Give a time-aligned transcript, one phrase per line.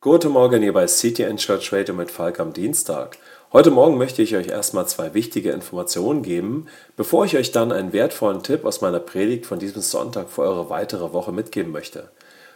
[0.00, 3.18] Guten Morgen hier bei CTN Church Radio mit Falk am Dienstag.
[3.52, 7.92] Heute Morgen möchte ich euch erstmal zwei wichtige Informationen geben, bevor ich euch dann einen
[7.92, 12.12] wertvollen Tipp aus meiner Predigt von diesem Sonntag für eure weitere Woche mitgeben möchte.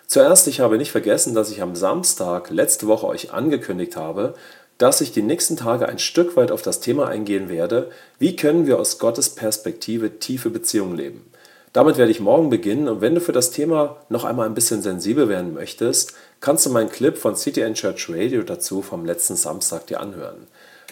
[0.06, 4.34] Zuerst, ich habe nicht vergessen, dass ich am Samstag letzte Woche euch angekündigt habe,
[4.79, 7.90] dass ich die nächsten Tage ein Stück weit auf das Thema eingehen werde,
[8.20, 11.31] wie können wir aus Gottes Perspektive tiefe Beziehungen leben.
[11.73, 14.82] Damit werde ich morgen beginnen und wenn du für das Thema noch einmal ein bisschen
[14.82, 19.87] sensibel werden möchtest, kannst du meinen Clip von CTN Church Radio dazu vom letzten Samstag
[19.87, 20.46] dir anhören.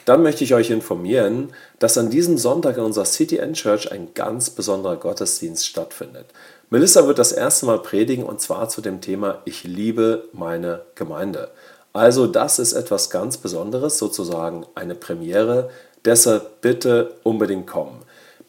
[0.06, 4.48] Dann möchte ich euch informieren, dass an diesem Sonntag in unserer CTN Church ein ganz
[4.48, 6.26] besonderer Gottesdienst stattfindet.
[6.70, 11.50] Melissa wird das erste Mal predigen und zwar zu dem Thema Ich liebe meine Gemeinde.
[11.92, 15.68] Also das ist etwas ganz Besonderes, sozusagen eine Premiere.
[16.06, 17.99] Deshalb bitte unbedingt kommen.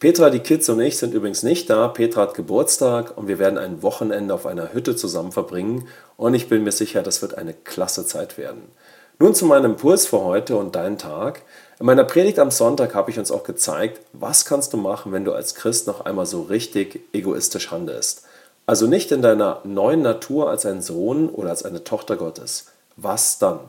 [0.02, 1.86] Petra, die Kids und ich sind übrigens nicht da.
[1.86, 6.48] Petra hat Geburtstag und wir werden ein Wochenende auf einer Hütte zusammen verbringen und ich
[6.48, 8.62] bin mir sicher, das wird eine klasse Zeit werden.
[9.20, 11.42] Nun zu meinem Impuls für heute und deinen Tag.
[11.78, 15.24] In meiner Predigt am Sonntag habe ich uns auch gezeigt, was kannst du machen, wenn
[15.24, 18.24] du als Christ noch einmal so richtig egoistisch handelst.
[18.66, 22.72] Also nicht in deiner neuen Natur als ein Sohn oder als eine Tochter Gottes.
[22.96, 23.60] Was dann?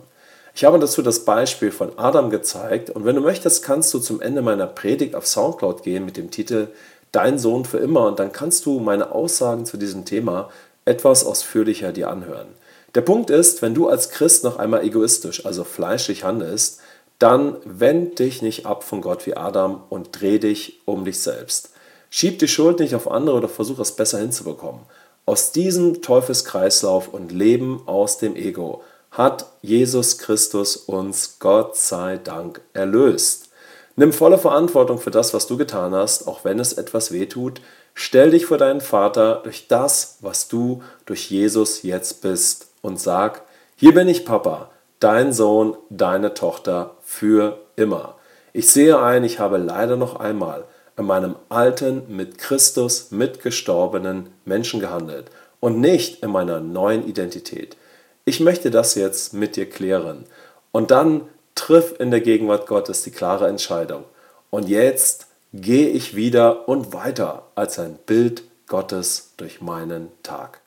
[0.55, 4.21] Ich habe dazu das Beispiel von Adam gezeigt und wenn du möchtest, kannst du zum
[4.21, 6.67] Ende meiner Predigt auf Soundcloud gehen mit dem Titel
[7.11, 10.49] Dein Sohn für immer und dann kannst du meine Aussagen zu diesem Thema
[10.85, 12.47] etwas ausführlicher dir anhören.
[12.93, 16.79] Der Punkt ist, wenn du als Christ noch einmal egoistisch, also fleischlich handelst,
[17.17, 21.71] dann wend dich nicht ab von Gott wie Adam und dreh dich um dich selbst.
[22.11, 24.81] Schieb die Schuld nicht auf andere oder versuch es besser hinzubekommen.
[25.25, 32.61] Aus diesem Teufelskreislauf und Leben aus dem Ego hat Jesus Christus uns Gott sei Dank
[32.73, 33.49] erlöst.
[33.95, 37.61] Nimm volle Verantwortung für das, was du getan hast, auch wenn es etwas weh tut.
[37.93, 43.43] Stell dich vor deinen Vater durch das, was du durch Jesus jetzt bist und sag,
[43.75, 48.15] hier bin ich Papa, dein Sohn, deine Tochter für immer.
[48.51, 50.63] Ich sehe ein, ich habe leider noch einmal
[50.97, 57.77] in meinem alten, mit Christus mitgestorbenen Menschen gehandelt und nicht in meiner neuen Identität.
[58.25, 60.25] Ich möchte das jetzt mit dir klären.
[60.71, 64.05] Und dann triff in der Gegenwart Gottes die klare Entscheidung.
[64.49, 70.62] Und jetzt gehe ich wieder und weiter als ein Bild Gottes durch meinen Tag.